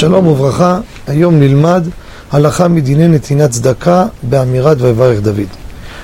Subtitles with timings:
[0.00, 1.88] שלום וברכה, היום נלמד
[2.30, 5.48] הלכה מדיני נתינת צדקה באמירת ויברך דוד.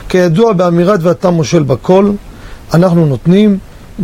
[0.09, 2.11] כידוע באמירת ואתה מושל בכל,
[2.74, 3.59] אנחנו נותנים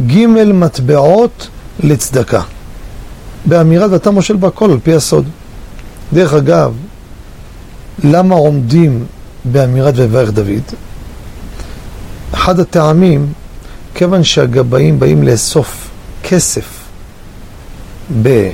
[0.07, 1.49] ג' מטבעות
[1.81, 2.43] לצדקה.
[3.45, 5.25] באמירת ואתה מושל בכל על פי הסוד.
[6.13, 6.75] דרך אגב,
[8.05, 9.05] למה עומדים
[9.45, 10.63] באמירת ויברך דוד?
[12.33, 13.33] אחד הטעמים,
[13.95, 15.91] כיוון שהגבאים באים לאסוף
[16.23, 16.81] כסף
[18.23, 18.51] ב...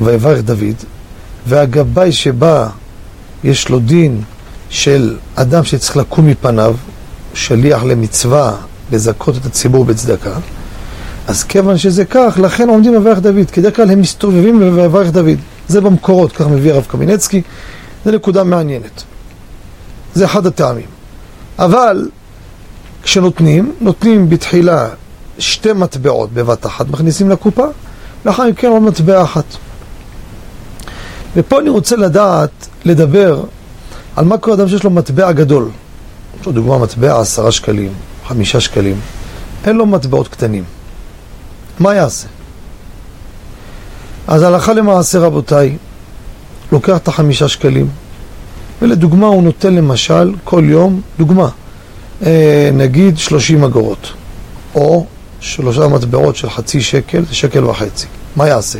[0.00, 0.76] ויברך דוד,
[1.46, 2.68] והגבאי שבא,
[3.44, 4.22] יש לו דין
[4.70, 6.76] של אדם שצריך לקום מפניו,
[7.34, 8.56] שליח למצווה,
[8.92, 10.36] לזכות את הציבור בצדקה,
[11.28, 15.38] אז כיוון שזה כך, לכן עומדים ויברך דוד, כי דרך כלל הם מסתובבים ויברך דוד.
[15.68, 17.42] זה במקורות, כך מביא הרב קמינצקי,
[18.04, 19.02] זו נקודה מעניינת.
[20.14, 20.86] זה אחד הטעמים.
[21.58, 22.08] אבל
[23.02, 24.88] כשנותנים, נותנים בתחילה
[25.38, 27.66] שתי מטבעות בבת אחת, מכניסים לקופה,
[28.26, 29.44] לאחר מכן עוד מטבע אחת.
[31.36, 33.44] ופה אני רוצה לדעת, לדבר
[34.16, 35.70] על מה קורה אדם שיש לו מטבע גדול.
[36.40, 37.92] יש לו דוגמה מטבע עשרה שקלים,
[38.26, 39.00] חמישה שקלים.
[39.66, 40.64] אין לו מטבעות קטנים.
[41.78, 42.28] מה יעשה?
[44.26, 45.76] אז הלכה למעשה רבותיי,
[46.72, 47.88] לוקח את החמישה שקלים,
[48.82, 51.48] ולדוגמה הוא נותן למשל כל יום, דוגמה,
[52.26, 54.12] אה, נגיד שלושים אגורות,
[54.74, 55.06] או
[55.40, 58.06] שלושה מטבעות של חצי שקל, שקל וחצי.
[58.36, 58.78] מה יעשה?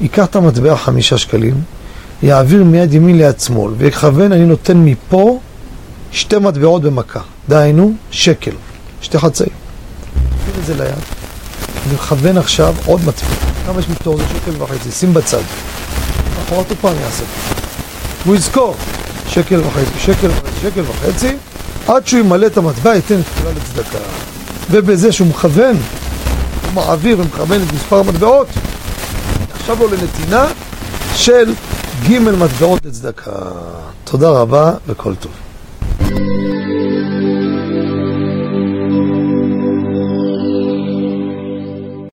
[0.00, 1.54] ייקח את המטבע חמישה שקלים,
[2.22, 5.38] יעביר מיד ימין ליד שמאל, ויכוון, אני נותן מפה
[6.12, 7.20] שתי מטבעות במכה.
[7.48, 8.50] דהיינו, שקל,
[9.02, 9.50] שתי חצאים.
[10.44, 10.94] שים את זה ליד.
[11.86, 13.34] אני מכוון עכשיו עוד מטבע.
[13.66, 14.16] כמה יש מתור?
[14.16, 15.42] זה שקל וחצי, שים בצד.
[16.46, 17.24] אחרת עוד פעם יעשה.
[18.24, 18.76] הוא יזכור,
[19.28, 21.36] שקל וחצי, שקל וחצי, שקל וחצי,
[21.88, 23.98] עד שהוא ימלא את המטבע, ייתן את כולה לצדקה.
[24.70, 28.48] ובזה שהוא מכוון, הוא מעביר ומכוון את מספר המטבעות,
[29.64, 30.46] עכשיו לו לנתינה
[31.14, 31.54] של
[32.08, 33.32] ג' מטבעות לצדקה.
[34.04, 35.32] תודה רבה וכל טוב.